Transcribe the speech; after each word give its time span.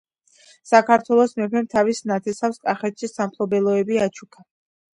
საქართველოს 0.69 1.35
მეფემ 1.41 1.67
თავის 1.75 2.01
ნათესავს 2.13 2.59
კახეთში 2.65 3.13
სამფლობელოები 3.13 4.05
აჩუქა. 4.11 4.51